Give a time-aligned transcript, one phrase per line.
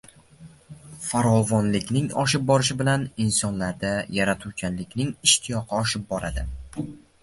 [1.09, 6.51] Farovonlikning oshib borishi bilan insonlarda yaratuvchanlik ishtiyoqi rivojlanib boradi